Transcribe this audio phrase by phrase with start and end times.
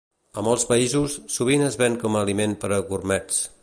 [0.41, 3.45] A molts països, sovint es ven com a aliment per a gurmets.